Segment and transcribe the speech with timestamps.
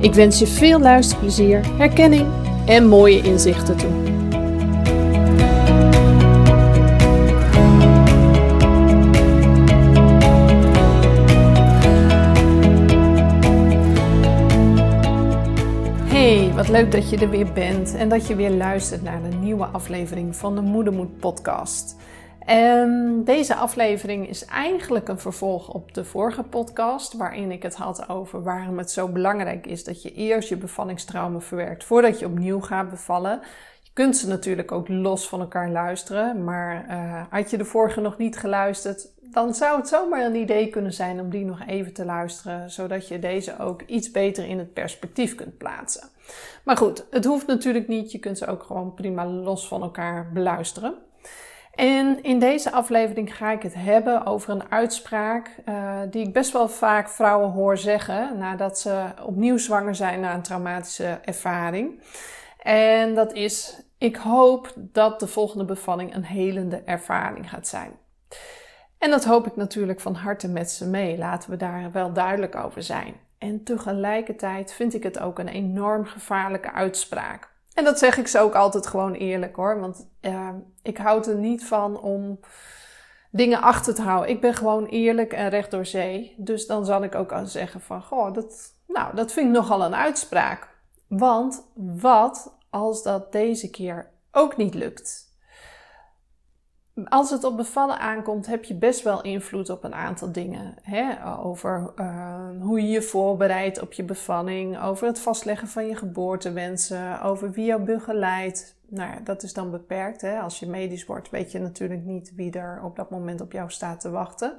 [0.00, 2.26] Ik wens je veel luisterplezier, herkenning
[2.66, 3.90] en mooie inzichten toe.
[16.04, 19.36] Hey, wat leuk dat je er weer bent en dat je weer luistert naar de
[19.36, 21.96] nieuwe aflevering van de Moedermoed podcast.
[22.50, 28.08] En deze aflevering is eigenlijk een vervolg op de vorige podcast, waarin ik het had
[28.08, 32.60] over waarom het zo belangrijk is dat je eerst je bevallingstrauma verwerkt voordat je opnieuw
[32.60, 33.40] gaat bevallen.
[33.82, 38.00] Je kunt ze natuurlijk ook los van elkaar luisteren, maar uh, had je de vorige
[38.00, 41.92] nog niet geluisterd, dan zou het zomaar een idee kunnen zijn om die nog even
[41.92, 46.08] te luisteren, zodat je deze ook iets beter in het perspectief kunt plaatsen.
[46.64, 50.30] Maar goed, het hoeft natuurlijk niet, je kunt ze ook gewoon prima los van elkaar
[50.32, 50.94] beluisteren.
[51.80, 56.52] En in deze aflevering ga ik het hebben over een uitspraak uh, die ik best
[56.52, 62.02] wel vaak vrouwen hoor zeggen nadat ze opnieuw zwanger zijn na een traumatische ervaring.
[62.58, 67.90] En dat is: Ik hoop dat de volgende bevalling een helende ervaring gaat zijn.
[68.98, 71.18] En dat hoop ik natuurlijk van harte met ze mee.
[71.18, 73.14] Laten we daar wel duidelijk over zijn.
[73.38, 77.48] En tegelijkertijd vind ik het ook een enorm gevaarlijke uitspraak.
[77.80, 79.80] En dat zeg ik ze ook altijd gewoon eerlijk hoor.
[79.80, 80.06] Want
[80.82, 82.40] ik houd er niet van om
[83.30, 84.30] dingen achter te houden.
[84.30, 86.34] Ik ben gewoon eerlijk en recht door zee.
[86.36, 89.84] Dus dan zal ik ook al zeggen van, goh, dat, nou, dat vind ik nogal
[89.84, 90.68] een uitspraak.
[91.06, 95.29] Want wat als dat deze keer ook niet lukt?
[97.08, 100.74] Als het op bevallen aankomt, heb je best wel invloed op een aantal dingen.
[100.82, 101.36] Hè?
[101.42, 107.22] Over uh, hoe je je voorbereidt op je bevalling, over het vastleggen van je geboortewensen,
[107.22, 108.78] over wie jou begeleidt.
[108.88, 110.20] Nou ja, dat is dan beperkt.
[110.20, 110.38] Hè?
[110.38, 113.70] Als je medisch wordt, weet je natuurlijk niet wie er op dat moment op jou
[113.70, 114.56] staat te wachten.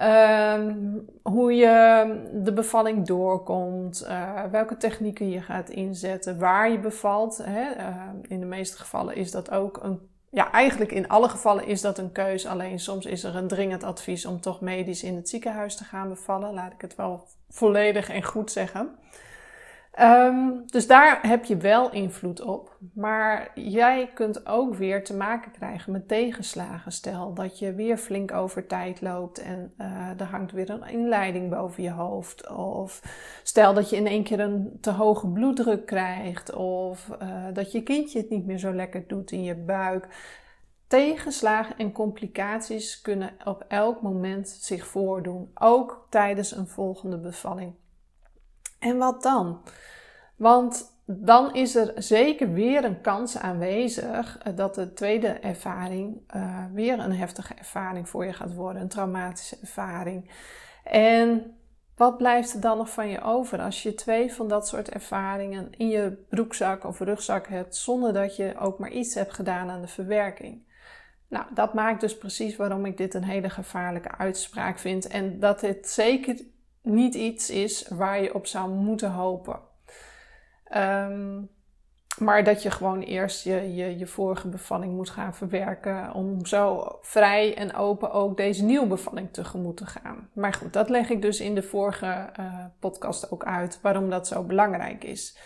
[0.00, 0.74] Uh,
[1.22, 7.40] hoe je de bevalling doorkomt, uh, welke technieken je gaat inzetten, waar je bevalt.
[7.42, 7.76] Hè?
[7.76, 10.00] Uh, in de meeste gevallen is dat ook een
[10.34, 12.46] ja, eigenlijk in alle gevallen is dat een keus.
[12.46, 16.08] Alleen soms is er een dringend advies om toch medisch in het ziekenhuis te gaan
[16.08, 16.54] bevallen.
[16.54, 18.98] Laat ik het wel volledig en goed zeggen.
[20.00, 22.76] Um, dus daar heb je wel invloed op.
[22.94, 26.92] Maar jij kunt ook weer te maken krijgen met tegenslagen.
[26.92, 31.50] Stel dat je weer flink over tijd loopt en uh, er hangt weer een inleiding
[31.50, 32.48] boven je hoofd.
[32.50, 33.02] Of
[33.42, 36.54] stel dat je in één keer een te hoge bloeddruk krijgt.
[36.54, 40.08] Of uh, dat je kindje het niet meer zo lekker doet in je buik.
[40.86, 47.74] Tegenslagen en complicaties kunnen op elk moment zich voordoen, ook tijdens een volgende bevalling.
[48.82, 49.62] En wat dan?
[50.36, 56.64] Want dan is er zeker weer een kans aanwezig eh, dat de tweede ervaring uh,
[56.72, 60.30] weer een heftige ervaring voor je gaat worden, een traumatische ervaring.
[60.84, 61.56] En
[61.96, 65.68] wat blijft er dan nog van je over als je twee van dat soort ervaringen
[65.76, 69.80] in je broekzak of rugzak hebt, zonder dat je ook maar iets hebt gedaan aan
[69.80, 70.70] de verwerking?
[71.28, 75.60] Nou, dat maakt dus precies waarom ik dit een hele gevaarlijke uitspraak vind en dat
[75.60, 76.36] dit zeker
[76.82, 79.60] niet iets is waar je op zou moeten hopen.
[80.76, 81.50] Um,
[82.18, 86.14] maar dat je gewoon eerst je, je, je vorige bevalling moet gaan verwerken.
[86.14, 90.28] Om zo vrij en open ook deze nieuwe bevalling tegemoet te gaan.
[90.32, 93.78] Maar goed, dat leg ik dus in de vorige uh, podcast ook uit.
[93.82, 95.38] Waarom dat zo belangrijk is.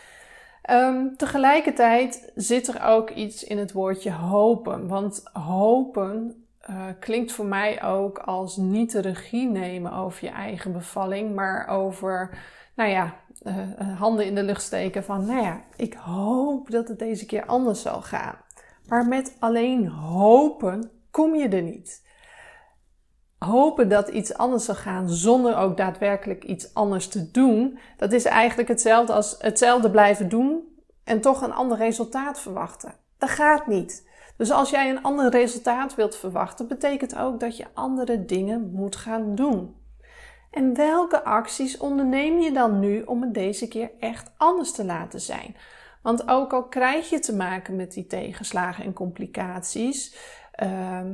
[0.70, 4.88] Um, tegelijkertijd zit er ook iets in het woordje hopen.
[4.88, 10.72] Want hopen uh, klinkt voor mij ook als niet de regie nemen over je eigen
[10.72, 12.38] bevalling, maar over,
[12.74, 16.98] nou ja, uh, handen in de lucht steken van, nou ja, ik hoop dat het
[16.98, 18.34] deze keer anders zal gaan.
[18.88, 22.04] Maar met alleen hopen kom je er niet.
[23.38, 28.24] hopen dat iets anders zal gaan zonder ook daadwerkelijk iets anders te doen, dat is
[28.24, 30.62] eigenlijk hetzelfde als hetzelfde blijven doen
[31.04, 32.94] en toch een ander resultaat verwachten.
[33.18, 34.05] Dat gaat niet.
[34.36, 38.96] Dus als jij een ander resultaat wilt verwachten, betekent ook dat je andere dingen moet
[38.96, 39.74] gaan doen.
[40.50, 45.20] En welke acties onderneem je dan nu om het deze keer echt anders te laten
[45.20, 45.56] zijn?
[46.02, 50.16] Want ook al krijg je te maken met die tegenslagen en complicaties,
[50.52, 51.12] ehm,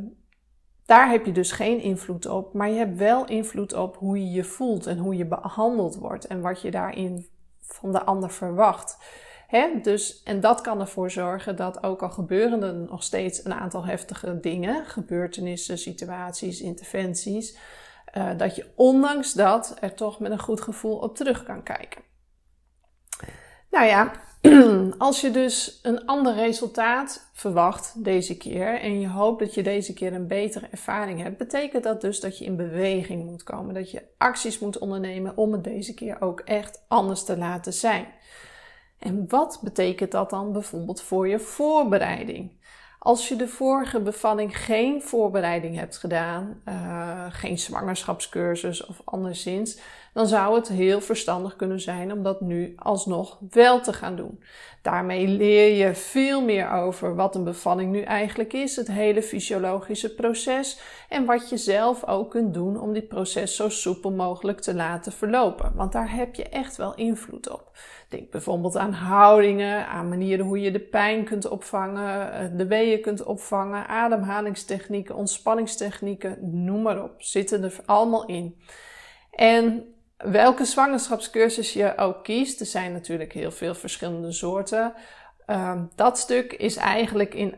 [0.87, 4.31] daar heb je dus geen invloed op, maar je hebt wel invloed op hoe je
[4.31, 7.27] je voelt en hoe je behandeld wordt en wat je daarin
[7.61, 8.97] van de ander verwacht.
[9.83, 13.85] Dus, en dat kan ervoor zorgen dat ook al gebeuren er nog steeds een aantal
[13.85, 17.59] heftige dingen, gebeurtenissen, situaties, interventies,
[18.15, 22.03] uh, dat je ondanks dat er toch met een goed gevoel op terug kan kijken.
[23.71, 24.13] Nou ja,
[24.99, 29.93] als je dus een ander resultaat verwacht deze keer en je hoopt dat je deze
[29.93, 33.91] keer een betere ervaring hebt, betekent dat dus dat je in beweging moet komen, dat
[33.91, 38.07] je acties moet ondernemen om het deze keer ook echt anders te laten zijn.
[39.03, 42.51] En wat betekent dat dan bijvoorbeeld voor je voorbereiding?
[42.99, 49.79] Als je de vorige bevalling geen voorbereiding hebt gedaan, uh, geen zwangerschapscursus of anderszins,
[50.13, 54.43] dan zou het heel verstandig kunnen zijn om dat nu alsnog wel te gaan doen.
[54.83, 60.15] Daarmee leer je veel meer over wat een bevalling nu eigenlijk is, het hele fysiologische
[60.15, 64.75] proces en wat je zelf ook kunt doen om dit proces zo soepel mogelijk te
[64.75, 65.73] laten verlopen.
[65.75, 67.71] Want daar heb je echt wel invloed op.
[68.09, 73.01] Denk bijvoorbeeld aan houdingen, aan manieren hoe je de pijn kunt opvangen, eh, de weeën
[73.01, 77.15] kunt opvangen, ademhalingstechnieken, ontspanningstechnieken, noem maar op.
[77.19, 78.57] Zitten er allemaal in.
[79.31, 79.92] En
[80.23, 84.95] welke zwangerschapscursus je ook kiest, er zijn natuurlijk heel veel verschillende soorten.
[85.47, 87.55] Ehm, dat stuk is eigenlijk in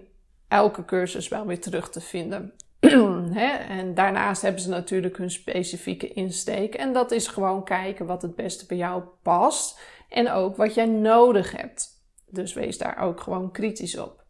[0.49, 2.53] elke cursus wel weer terug te vinden.
[3.69, 6.75] en daarnaast hebben ze natuurlijk hun specifieke insteek.
[6.75, 9.81] En dat is gewoon kijken wat het beste bij jou past.
[10.09, 11.89] En ook wat jij nodig hebt.
[12.27, 14.23] Dus wees daar ook gewoon kritisch op.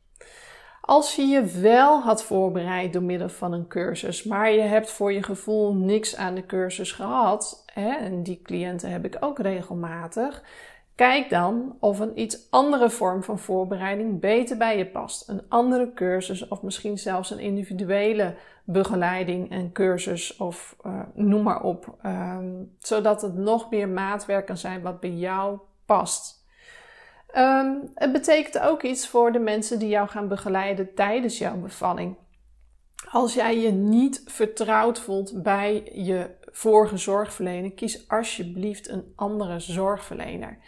[0.81, 5.13] Als je je wel had voorbereid door middel van een cursus, maar je hebt voor
[5.13, 10.43] je gevoel niks aan de cursus gehad, hè, en die cliënten heb ik ook regelmatig,
[10.95, 15.29] kijk dan of een iets andere vorm van voorbereiding beter bij je past.
[15.29, 18.35] Een andere cursus of misschien zelfs een individuele
[18.65, 24.57] begeleiding en cursus of uh, noem maar op, um, zodat het nog meer maatwerk kan
[24.57, 26.43] zijn wat bij jou past.
[27.37, 32.17] Um, het betekent ook iets voor de mensen die jou gaan begeleiden tijdens jouw bevalling.
[33.11, 40.59] Als jij je niet vertrouwd voelt bij je vorige zorgverlener, kies alsjeblieft een andere zorgverlener.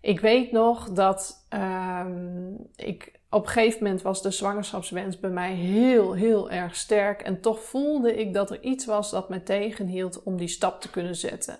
[0.00, 5.52] Ik weet nog dat um, ik op een gegeven moment was de zwangerschapswens bij mij
[5.52, 7.22] heel, heel erg sterk.
[7.22, 10.90] En toch voelde ik dat er iets was dat me tegenhield om die stap te
[10.90, 11.58] kunnen zetten.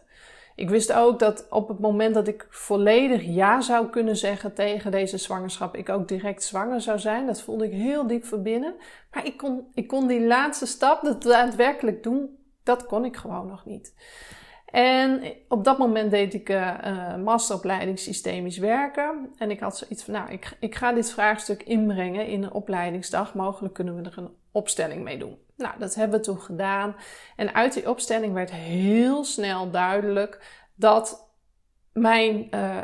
[0.57, 4.91] Ik wist ook dat op het moment dat ik volledig ja zou kunnen zeggen tegen
[4.91, 7.27] deze zwangerschap, ik ook direct zwanger zou zijn.
[7.27, 8.75] Dat voelde ik heel diep van binnen.
[9.13, 13.47] Maar ik kon, ik kon die laatste stap, dat daadwerkelijk doen, dat kon ik gewoon
[13.47, 13.95] nog niet.
[14.75, 19.31] En op dat moment deed ik uh, masteropleiding systemisch werken.
[19.39, 23.35] En ik had zoiets van, nou, ik, ik ga dit vraagstuk inbrengen in een opleidingsdag.
[23.35, 25.39] Mogelijk kunnen we er een opstelling mee doen.
[25.57, 26.97] Nou, dat hebben we toen gedaan.
[27.37, 31.33] En uit die opstelling werd heel snel duidelijk dat
[31.93, 32.79] mijn uh,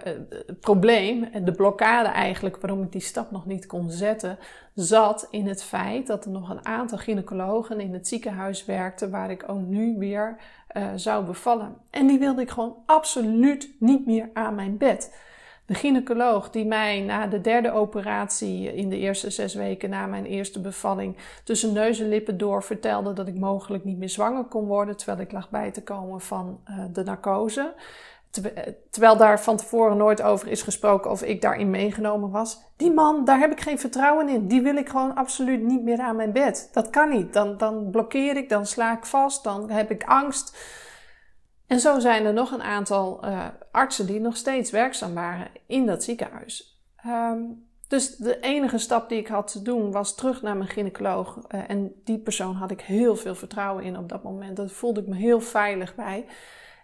[0.61, 4.39] probleem, de blokkade eigenlijk waarom ik die stap nog niet kon zetten,
[4.75, 9.31] zat in het feit dat er nog een aantal gynaecologen in het ziekenhuis werkten waar
[9.31, 10.37] ik ook nu weer
[10.77, 11.77] uh, zou bevallen.
[11.91, 15.15] En die wilde ik gewoon absoluut niet meer aan mijn bed.
[15.71, 20.25] De gynaecoloog die mij na de derde operatie in de eerste zes weken na mijn
[20.25, 24.67] eerste bevalling tussen neus en lippen door vertelde dat ik mogelijk niet meer zwanger kon
[24.67, 27.75] worden terwijl ik lag bij te komen van uh, de narcose.
[28.91, 32.61] Terwijl daar van tevoren nooit over is gesproken of ik daarin meegenomen was.
[32.77, 34.47] Die man, daar heb ik geen vertrouwen in.
[34.47, 36.69] Die wil ik gewoon absoluut niet meer aan mijn bed.
[36.73, 37.33] Dat kan niet.
[37.33, 40.57] Dan, dan blokkeer ik, dan sla ik vast, dan heb ik angst.
[41.71, 45.87] En zo zijn er nog een aantal uh, artsen die nog steeds werkzaam waren in
[45.87, 46.83] dat ziekenhuis.
[47.07, 51.39] Um, dus de enige stap die ik had te doen was terug naar mijn gynaecoloog.
[51.49, 54.57] Uh, en die persoon had ik heel veel vertrouwen in op dat moment.
[54.57, 56.27] Daar voelde ik me heel veilig bij.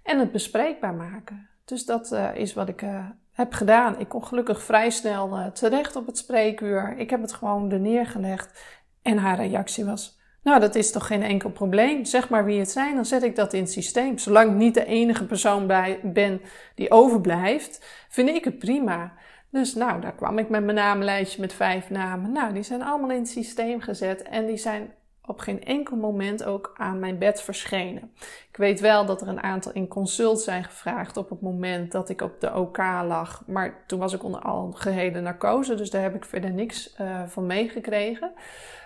[0.02, 1.48] En het bespreekbaar maken.
[1.64, 2.84] Dus dat uh, is wat ik
[3.32, 3.98] heb gedaan.
[3.98, 6.96] Ik kon gelukkig vrij snel terecht op het spreekuur.
[6.98, 8.60] Ik heb het gewoon er neergelegd.
[9.02, 10.15] En haar reactie was:
[10.46, 12.04] nou, dat is toch geen enkel probleem.
[12.04, 14.18] Zeg maar wie het zijn, dan zet ik dat in het systeem.
[14.18, 16.40] Zolang ik niet de enige persoon bij ben
[16.74, 19.12] die overblijft, vind ik het prima.
[19.50, 22.32] Dus nou, daar kwam ik met mijn namenlijstje met vijf namen.
[22.32, 24.92] Nou, die zijn allemaal in het systeem gezet en die zijn
[25.24, 28.12] op geen enkel moment ook aan mijn bed verschenen.
[28.48, 32.08] Ik weet wel dat er een aantal in consult zijn gevraagd op het moment dat
[32.08, 32.76] ik op de OK
[33.06, 33.42] lag.
[33.46, 37.46] Maar toen was ik onder algehele narcose, dus daar heb ik verder niks uh, van
[37.46, 38.32] meegekregen.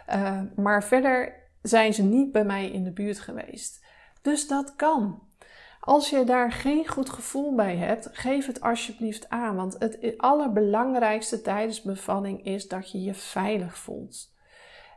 [0.09, 3.85] Uh, maar verder zijn ze niet bij mij in de buurt geweest.
[4.23, 5.23] Dus dat kan.
[5.81, 9.57] Als je daar geen goed gevoel bij hebt, geef het alsjeblieft aan.
[9.57, 14.33] Want het allerbelangrijkste tijdens bevalling is dat je je veilig voelt.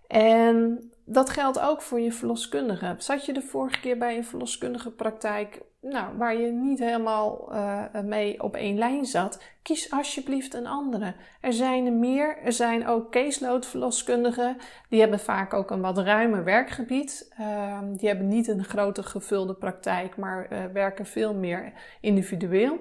[0.07, 2.95] En dat geldt ook voor je verloskundige.
[2.97, 7.83] Zat je de vorige keer bij een verloskundige praktijk nou, waar je niet helemaal uh,
[8.03, 9.41] mee op één lijn zat?
[9.61, 11.13] Kies alsjeblieft een andere.
[11.41, 12.37] Er zijn er meer.
[12.37, 14.57] Er zijn ook caseload-verloskundigen.
[14.89, 17.33] Die hebben vaak ook een wat ruimer werkgebied.
[17.39, 22.79] Uh, die hebben niet een grote gevulde praktijk, maar uh, werken veel meer individueel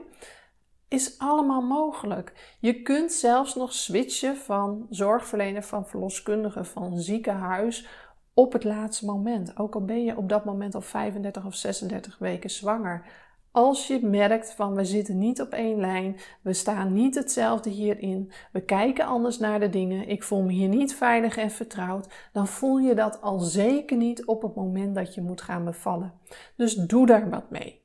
[0.88, 2.56] is allemaal mogelijk.
[2.60, 7.86] Je kunt zelfs nog switchen van zorgverlener, van verloskundige, van ziekenhuis
[8.34, 9.58] op het laatste moment.
[9.58, 13.04] Ook al ben je op dat moment al 35 of 36 weken zwanger.
[13.50, 18.32] Als je merkt van we zitten niet op één lijn, we staan niet hetzelfde hierin,
[18.52, 22.46] we kijken anders naar de dingen, ik voel me hier niet veilig en vertrouwd, dan
[22.46, 26.12] voel je dat al zeker niet op het moment dat je moet gaan bevallen.
[26.56, 27.82] Dus doe daar wat mee.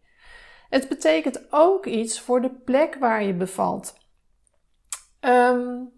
[0.69, 3.97] Het betekent ook iets voor de plek waar je bevalt.
[5.21, 5.96] Um,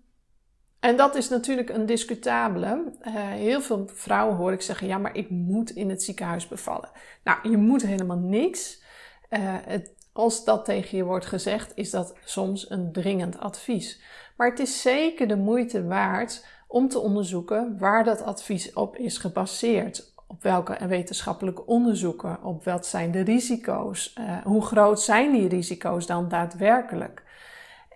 [0.80, 2.84] en dat is natuurlijk een discutabele.
[3.02, 6.90] Uh, heel veel vrouwen hoor ik zeggen: ja, maar ik moet in het ziekenhuis bevallen.
[7.24, 8.82] Nou, je moet helemaal niks.
[9.30, 14.02] Het, als dat tegen je wordt gezegd, is dat soms een dringend advies.
[14.38, 19.18] Maar het is zeker de moeite waard om te onderzoeken waar dat advies op is
[19.18, 20.14] gebaseerd.
[20.28, 22.44] Op welke wetenschappelijke onderzoeken?
[22.44, 24.16] Op wat zijn de risico's?
[24.20, 27.24] Uh, hoe groot zijn die risico's dan daadwerkelijk?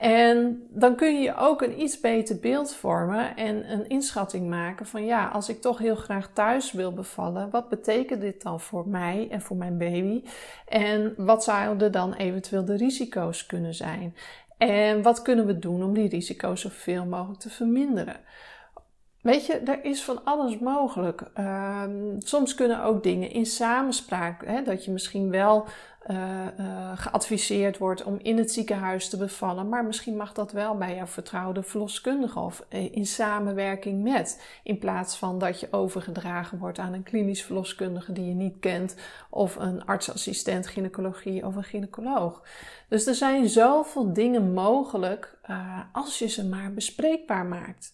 [0.03, 5.05] En dan kun je ook een iets beter beeld vormen en een inschatting maken van
[5.05, 9.27] ja, als ik toch heel graag thuis wil bevallen, wat betekent dit dan voor mij
[9.31, 10.23] en voor mijn baby?
[10.67, 14.15] En wat zouden dan eventueel de risico's kunnen zijn?
[14.57, 18.15] En wat kunnen we doen om die risico's zoveel mogelijk te verminderen?
[19.21, 21.23] Weet je, er is van alles mogelijk.
[21.39, 25.65] Um, soms kunnen ook dingen in samenspraak, hè, dat je misschien wel
[26.07, 30.77] uh, uh, geadviseerd wordt om in het ziekenhuis te bevallen, maar misschien mag dat wel
[30.77, 36.57] bij jouw vertrouwde verloskundige of eh, in samenwerking met, in plaats van dat je overgedragen
[36.57, 38.95] wordt aan een klinisch verloskundige die je niet kent,
[39.29, 42.43] of een artsassistent gynaecologie of een gynaecoloog.
[42.87, 45.37] Dus er zijn zoveel dingen mogelijk
[45.91, 47.93] als je ze maar bespreekbaar maakt.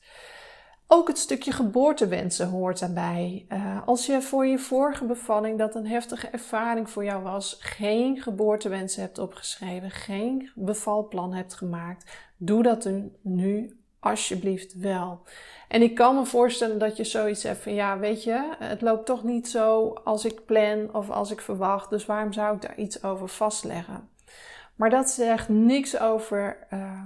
[0.92, 3.46] Ook het stukje geboortewensen hoort daarbij.
[3.50, 8.22] Uh, als je voor je vorige bevalling, dat een heftige ervaring voor jou was, geen
[8.22, 12.90] geboortewensen hebt opgeschreven, geen bevalplan hebt gemaakt, doe dat
[13.22, 15.22] nu alsjeblieft wel.
[15.68, 19.06] En ik kan me voorstellen dat je zoiets hebt van ja, weet je, het loopt
[19.06, 22.78] toch niet zo als ik plan of als ik verwacht, dus waarom zou ik daar
[22.78, 24.10] iets over vastleggen?
[24.76, 27.02] Maar dat zegt niks over uh,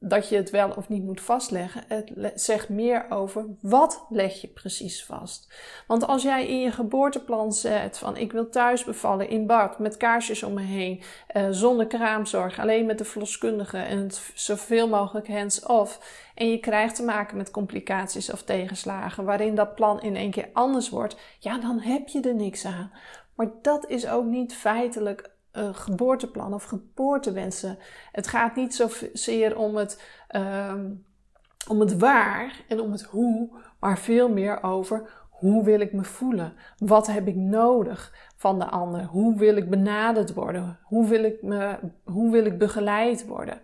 [0.00, 1.84] dat je het wel of niet moet vastleggen.
[1.88, 5.54] Het zegt meer over wat leg je precies vast.
[5.86, 9.96] Want als jij in je geboorteplan zet van ik wil thuis bevallen in bad met
[9.96, 11.02] kaarsjes om me heen,
[11.36, 16.24] uh, zonder kraamzorg, alleen met de verloskundige en zoveel mogelijk hands-off.
[16.34, 20.48] En je krijgt te maken met complicaties of tegenslagen waarin dat plan in één keer
[20.52, 22.92] anders wordt, ja, dan heb je er niks aan.
[23.34, 27.78] Maar dat is ook niet feitelijk uh, geboorteplan of geboortewensen.
[28.12, 30.74] Het gaat niet zozeer om het, uh,
[31.68, 33.48] om het waar en om het hoe,
[33.80, 36.54] maar veel meer over hoe wil ik me voelen?
[36.78, 39.04] Wat heb ik nodig van de ander?
[39.04, 40.78] Hoe wil ik benaderd worden?
[40.82, 43.60] Hoe wil ik, me, hoe wil ik begeleid worden?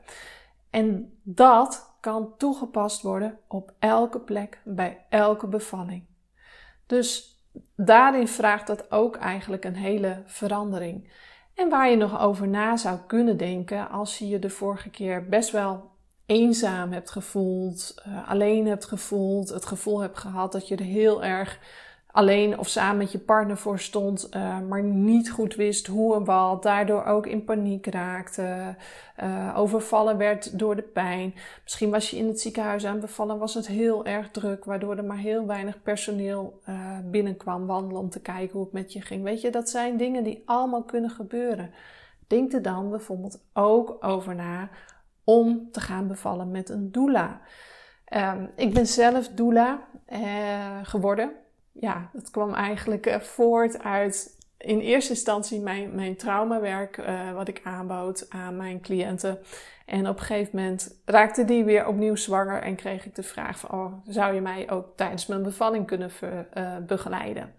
[0.70, 6.04] En dat kan toegepast worden op elke plek, bij elke bevalling.
[6.86, 7.36] Dus
[7.76, 11.12] daarin vraagt dat ook eigenlijk een hele verandering.
[11.54, 15.28] En waar je nog over na zou kunnen denken als je je de vorige keer
[15.28, 15.90] best wel
[16.26, 21.24] eenzaam hebt gevoeld, uh, alleen hebt gevoeld, het gevoel hebt gehad dat je er heel
[21.24, 21.58] erg
[22.12, 26.24] alleen of samen met je partner voor stond, uh, maar niet goed wist hoe en
[26.24, 28.76] wat, daardoor ook in paniek raakte,
[29.22, 31.34] uh, overvallen werd door de pijn.
[31.62, 35.04] Misschien was je in het ziekenhuis aan bevallen, was het heel erg druk, waardoor er
[35.04, 39.22] maar heel weinig personeel uh, binnenkwam wandelen om te kijken hoe het met je ging.
[39.22, 41.70] Weet je, dat zijn dingen die allemaal kunnen gebeuren.
[42.26, 44.68] Denk er dan bijvoorbeeld ook over na
[45.24, 47.40] om te gaan bevallen met een doula.
[48.14, 49.88] Um, ik ben zelf doula
[50.82, 51.32] geworden
[51.72, 57.48] ja, dat kwam eigenlijk eh, voort uit in eerste instantie mijn, mijn traumawerk, uh, wat
[57.48, 59.38] ik aanbood aan mijn cliënten.
[59.86, 63.58] En op een gegeven moment raakte die weer opnieuw zwanger en kreeg ik de vraag
[63.58, 67.54] van, oh, zou je mij ook tijdens mijn bevalling kunnen uh, begeleiden?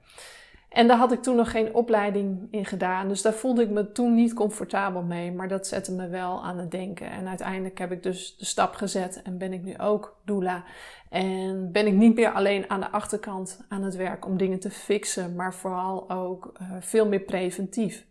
[0.73, 3.07] En daar had ik toen nog geen opleiding in gedaan.
[3.07, 5.31] Dus daar voelde ik me toen niet comfortabel mee.
[5.31, 7.09] Maar dat zette me wel aan het denken.
[7.09, 10.63] En uiteindelijk heb ik dus de stap gezet en ben ik nu ook doula.
[11.09, 14.71] En ben ik niet meer alleen aan de achterkant aan het werk om dingen te
[14.71, 18.05] fixen, maar vooral ook uh, veel meer preventief.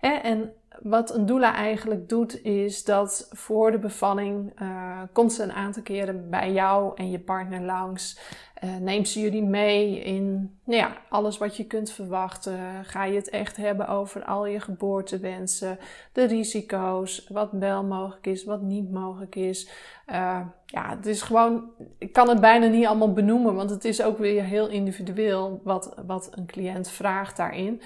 [0.00, 5.52] En wat een doula eigenlijk doet, is dat voor de bevalling uh, komt ze een
[5.52, 8.18] aantal keren bij jou en je partner langs.
[8.64, 12.84] Uh, neemt ze jullie mee in nou ja, alles wat je kunt verwachten.
[12.84, 15.78] Ga je het echt hebben over al je geboortewensen,
[16.12, 19.68] de risico's, wat wel mogelijk is, wat niet mogelijk is.
[20.10, 21.64] Uh, ja, het is gewoon,
[21.98, 25.94] ik kan het bijna niet allemaal benoemen, want het is ook weer heel individueel wat,
[26.06, 27.82] wat een cliënt vraagt daarin.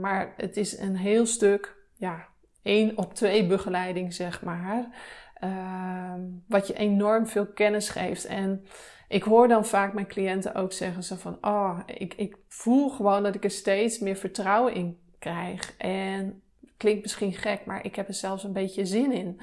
[0.00, 2.26] Maar het is een heel stuk ja,
[2.62, 4.88] één op twee begeleiding, zeg maar.
[5.44, 6.12] Uh,
[6.48, 8.24] wat je enorm veel kennis geeft.
[8.24, 8.64] En
[9.08, 13.34] ik hoor dan vaak mijn cliënten ook zeggen van, oh, ik, ik voel gewoon dat
[13.34, 15.74] ik er steeds meer vertrouwen in krijg.
[15.76, 16.42] En
[16.76, 19.40] klinkt misschien gek, maar ik heb er zelfs een beetje zin in.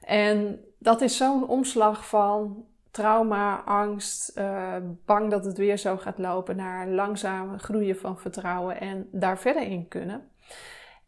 [0.00, 6.18] En dat is zo'n omslag van trauma, angst, uh, bang dat het weer zo gaat
[6.18, 10.30] lopen, naar langzaam groeien van vertrouwen en daar verder in kunnen.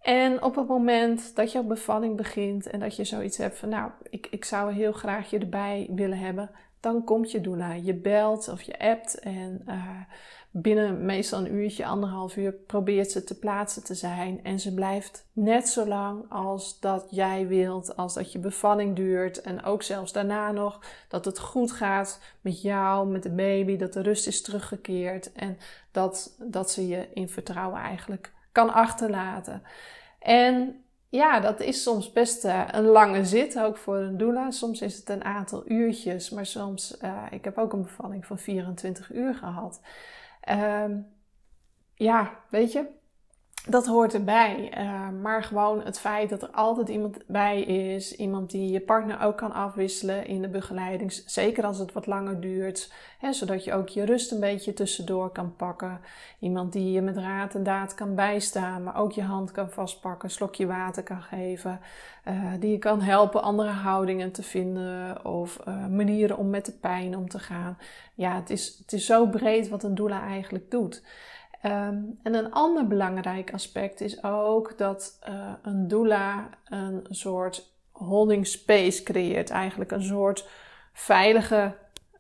[0.05, 3.91] En op het moment dat op bevalling begint en dat je zoiets hebt van, nou,
[4.11, 7.73] ik, ik zou heel graag je erbij willen hebben, dan komt je doula.
[7.73, 10.01] Je belt of je appt en uh,
[10.51, 14.41] binnen meestal een uurtje, anderhalf uur probeert ze te plaatsen te zijn.
[14.43, 19.41] En ze blijft net zo lang als dat jij wilt, als dat je bevalling duurt.
[19.41, 23.93] En ook zelfs daarna nog dat het goed gaat met jou, met de baby, dat
[23.93, 25.59] de rust is teruggekeerd en
[25.91, 29.63] dat, dat ze je in vertrouwen eigenlijk kan achterlaten.
[30.19, 34.51] En ja, dat is soms best uh, een lange zit, ook voor een doula.
[34.51, 38.39] Soms is het een aantal uurtjes, maar soms, uh, ik heb ook een bevalling van
[38.39, 39.81] 24 uur gehad.
[40.51, 41.07] Um,
[41.95, 42.87] ja, weet je,
[43.69, 44.73] dat hoort erbij.
[44.79, 48.17] Uh, maar gewoon het feit dat er altijd iemand bij is.
[48.17, 51.13] Iemand die je partner ook kan afwisselen in de begeleiding.
[51.27, 52.93] Zeker als het wat langer duurt.
[53.19, 56.01] Hè, zodat je ook je rust een beetje tussendoor kan pakken.
[56.39, 58.83] Iemand die je met raad en daad kan bijstaan.
[58.83, 60.29] Maar ook je hand kan vastpakken.
[60.29, 61.81] Een slokje water kan geven.
[62.29, 65.25] Uh, die je kan helpen andere houdingen te vinden.
[65.25, 67.79] Of uh, manieren om met de pijn om te gaan.
[68.15, 71.03] Ja, het is, het is zo breed wat een doula eigenlijk doet.
[71.65, 78.47] Um, en een ander belangrijk aspect is ook dat uh, een doula een soort holding
[78.47, 79.51] space creëert.
[79.51, 80.49] Eigenlijk een soort
[80.93, 81.75] veilige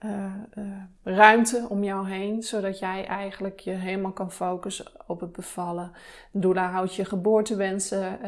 [0.04, 0.64] uh, uh,
[1.02, 5.92] ruimte om jou heen, zodat jij eigenlijk je helemaal kan focussen op het bevallen.
[6.32, 8.18] Doula houdt je geboortewensen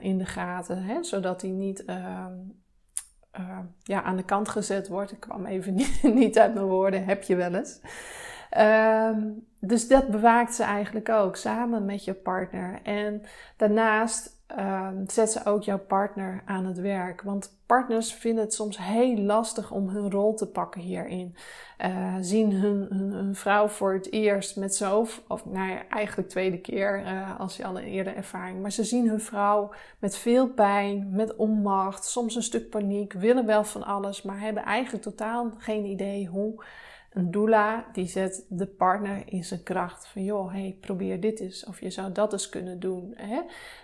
[0.00, 2.32] in de gaten, hè, zodat die niet ehm,
[3.82, 5.12] ja, aan de kant gezet wordt.
[5.12, 5.74] Ik kwam even
[6.14, 7.80] niet, uit mijn woorden, heb je wel eens.
[8.58, 12.80] Um, dus dat bewaakt ze eigenlijk ook samen met je partner.
[12.82, 13.22] En
[13.56, 17.22] daarnaast um, zet ze ook jouw partner aan het werk.
[17.22, 21.36] Want partners vinden het soms heel lastig om hun rol te pakken hierin.
[21.78, 26.58] Uh, zien hun, hun, vrouw voor het eerst met zo, of nou ja, eigenlijk tweede
[26.60, 28.60] keer uh, als je al een eerder ervaring.
[28.60, 33.46] Maar ze zien hun vrouw met veel pijn, met onmacht, soms een stuk paniek, willen
[33.46, 36.64] wel van alles, maar hebben eigenlijk totaal geen idee hoe.
[37.12, 40.06] Een doula die zet de partner in zijn kracht.
[40.06, 41.64] Van joh, hey, probeer dit eens.
[41.64, 43.12] Of je zou dat eens kunnen doen.
[43.16, 43.40] Hè?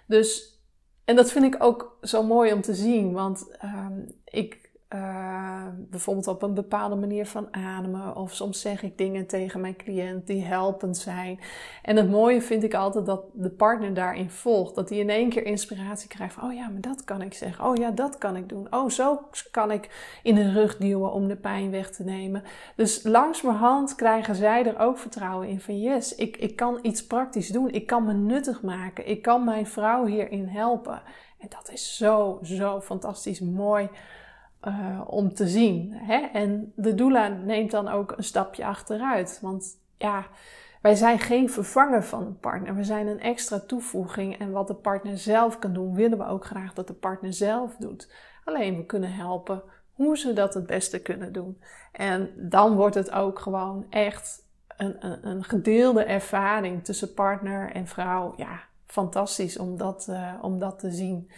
[0.07, 0.61] Dus,
[1.05, 3.13] en dat vind ik ook zo mooi om te zien.
[3.13, 8.17] Want um, ik uh, bijvoorbeeld op een bepaalde manier van ademen.
[8.17, 11.41] Of soms zeg ik dingen tegen mijn cliënt die helpend zijn.
[11.83, 14.75] En het mooie vind ik altijd dat de partner daarin volgt.
[14.75, 17.65] Dat hij in één keer inspiratie krijgt van, oh ja, maar dat kan ik zeggen.
[17.65, 18.67] Oh ja, dat kan ik doen.
[18.71, 19.21] Oh, zo
[19.51, 22.43] kan ik in de rug duwen om de pijn weg te nemen.
[22.77, 26.79] Dus langs mijn hand krijgen zij er ook vertrouwen in van, yes, ik, ik kan
[26.83, 27.71] iets praktisch doen.
[27.71, 29.09] Ik kan me nuttig maken.
[29.09, 31.03] Ik kan mijn vrouw hierin helpen.
[31.39, 33.89] En dat is zo, zo fantastisch mooi
[34.65, 35.93] uh, om te zien.
[35.93, 36.19] Hè?
[36.33, 39.39] En de doula neemt dan ook een stapje achteruit.
[39.43, 40.27] Want ja,
[40.83, 42.75] wij zijn geen vervanger van een partner.
[42.75, 44.39] We zijn een extra toevoeging.
[44.39, 47.77] En wat de partner zelf kan doen, willen we ook graag dat de partner zelf
[47.77, 48.13] doet.
[48.45, 51.63] Alleen we kunnen helpen hoe ze dat het beste kunnen doen.
[51.93, 57.87] En dan wordt het ook gewoon echt een, een, een gedeelde ervaring tussen partner en
[57.87, 58.35] vrouw.
[58.37, 61.31] Ja, fantastisch om dat, uh, om dat te zien.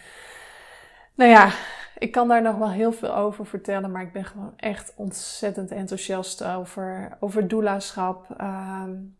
[1.15, 1.51] Nou ja,
[1.97, 5.71] ik kan daar nog wel heel veel over vertellen, maar ik ben gewoon echt ontzettend
[5.71, 8.27] enthousiast over, over doulaschap.
[8.41, 9.15] Um,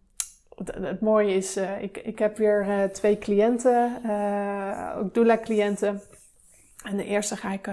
[0.65, 6.01] het mooie is, uh, ik, ik heb weer uh, twee cliënten, uh, ook doula-cliënten.
[6.83, 7.69] En de eerste ga ik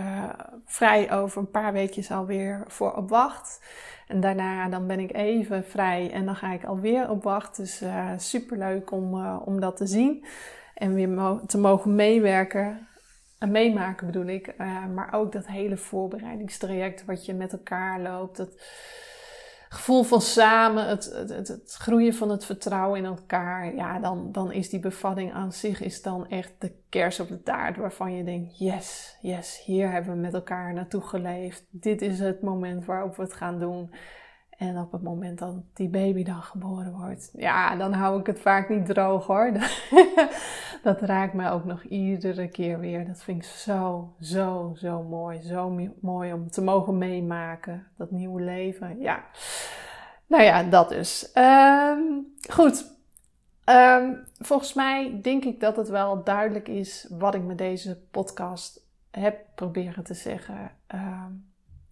[0.64, 3.60] vrij over een paar weekjes alweer voor op wacht.
[4.06, 7.56] En daarna dan ben ik even vrij en dan ga ik alweer op wacht.
[7.56, 7.82] Dus
[8.16, 10.24] super leuk om, om dat te zien
[10.74, 12.87] en weer te mogen meewerken.
[13.38, 14.56] En meemaken bedoel ik.
[14.94, 18.36] maar ook dat hele voorbereidingstraject wat je met elkaar loopt.
[18.36, 18.56] Dat,
[19.68, 24.52] gevoel van samen, het, het, het, groeien van het vertrouwen in elkaar, ja, dan, dan
[24.52, 28.24] is die bevatting aan zich is dan echt de kers op de taart waarvan je
[28.24, 31.64] denkt, yes, yes, hier hebben we met elkaar naartoe geleefd.
[31.70, 33.90] Dit is het moment waarop we het gaan doen.
[34.58, 38.40] En op het moment dat die baby dan geboren wordt, ja, dan hou ik het
[38.40, 39.52] vaak niet droog hoor.
[40.82, 43.06] dat raakt mij ook nog iedere keer weer.
[43.06, 45.42] Dat vind ik zo, zo, zo mooi.
[45.42, 47.86] Zo mooi om te mogen meemaken.
[47.96, 49.00] Dat nieuwe leven.
[49.00, 49.24] Ja.
[50.26, 51.30] Nou ja, dat dus.
[51.34, 52.96] Um, goed.
[53.64, 58.80] Um, volgens mij denk ik dat het wel duidelijk is wat ik met deze podcast
[59.10, 60.70] heb proberen te zeggen.
[60.94, 61.47] Um,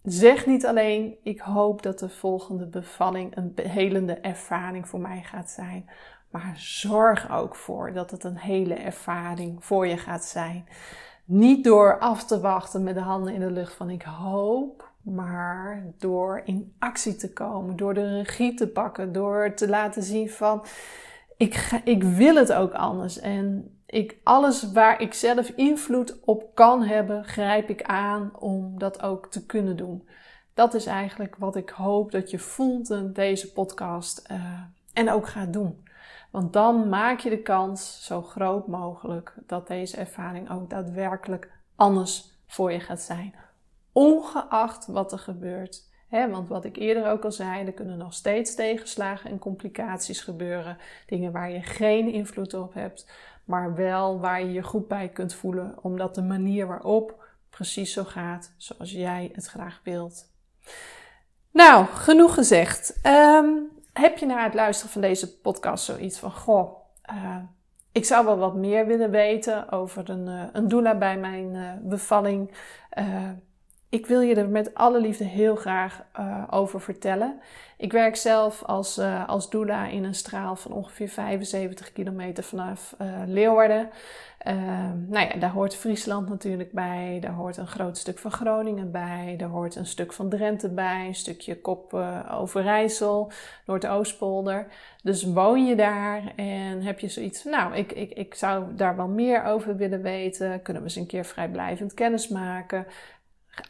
[0.09, 5.49] Zeg niet alleen, ik hoop dat de volgende bevalling een helende ervaring voor mij gaat
[5.49, 5.89] zijn.
[6.31, 10.65] Maar zorg ook voor dat het een hele ervaring voor je gaat zijn.
[11.25, 15.93] Niet door af te wachten met de handen in de lucht van ik hoop, maar
[15.97, 20.65] door in actie te komen, door de regie te pakken, door te laten zien van
[21.37, 23.19] ik, ga, ik wil het ook anders.
[23.19, 29.01] En ik, alles waar ik zelf invloed op kan hebben, grijp ik aan om dat
[29.01, 30.07] ook te kunnen doen.
[30.53, 34.61] Dat is eigenlijk wat ik hoop dat je voelt in deze podcast uh,
[34.93, 35.85] en ook gaat doen.
[36.31, 42.31] Want dan maak je de kans zo groot mogelijk dat deze ervaring ook daadwerkelijk anders
[42.47, 43.35] voor je gaat zijn.
[43.91, 45.85] Ongeacht wat er gebeurt.
[46.09, 50.77] Want wat ik eerder ook al zei, er kunnen nog steeds tegenslagen en complicaties gebeuren.
[51.05, 53.05] Dingen waar je geen invloed op hebt
[53.47, 58.03] maar wel waar je je goed bij kunt voelen, omdat de manier waarop precies zo
[58.03, 60.31] gaat zoals jij het graag wilt.
[61.51, 62.99] Nou, genoeg gezegd.
[63.01, 63.47] Ehm,
[63.93, 66.77] heb je na het luisteren van deze podcast zoiets van: Goh,
[67.11, 67.37] uh,
[67.91, 71.71] ik zou wel wat meer willen weten over een, uh, een doula bij mijn uh,
[71.81, 72.51] bevalling?
[73.89, 77.39] Ik wil je er met alle liefde heel graag uh, over vertellen.
[77.77, 82.95] Ik werk zelf als, uh, als doula in een straal van ongeveer 75 kilometer vanaf
[83.01, 83.89] uh, Leeuwarden.
[85.07, 87.17] nou ja, daar hoort Friesland natuurlijk bij.
[87.21, 89.35] Daar hoort een groot stuk van Groningen bij.
[89.37, 91.07] Daar hoort een stuk van Drenthe bij.
[91.07, 91.93] Een stukje Kop
[92.31, 93.31] Overijssel,
[93.65, 94.67] Noordoostpolder.
[95.03, 97.43] Dus woon je daar en heb je zoiets.
[97.43, 100.61] Nou, ik, ik, ik zou daar wel meer over willen weten.
[100.61, 102.85] Kunnen we eens een keer vrijblijvend kennis maken...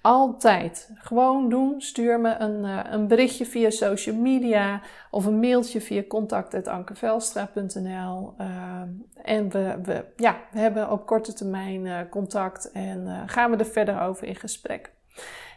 [0.01, 0.89] Altijd.
[0.95, 1.81] Gewoon doen.
[1.81, 8.33] Stuur me een, uh, een berichtje via social media of een mailtje via contact.ankevelstra.nl.
[8.37, 8.89] Uh, ehm,
[9.21, 13.65] en we, we, ja, we hebben op korte termijn uh, contact en gaan we er
[13.65, 14.91] verder over in gesprek.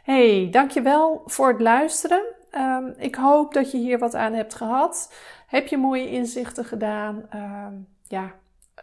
[0.03, 2.23] Hey, dankjewel voor het luisteren.
[2.53, 5.13] Um, ik hoop dat je hier wat aan hebt gehad.
[5.47, 7.29] Heb je mooie inzichten gedaan?
[7.35, 8.33] Um, ja,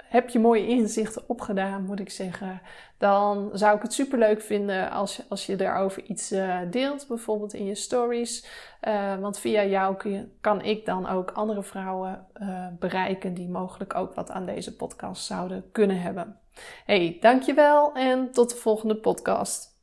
[0.10, 2.62] heb je mooie inzichten opgedaan, moet ik zeggen,
[2.98, 7.54] dan zou ik het super leuk vinden als als je daarover iets uh, deelt, bijvoorbeeld
[7.54, 8.48] in je stories.
[8.88, 14.14] Uh, want via jou kan ik dan ook andere vrouwen uh, bereiken die mogelijk ook
[14.14, 16.40] wat aan deze podcast zouden kunnen hebben.
[16.86, 19.77] Hey, dankjewel en tot de volgende podcast.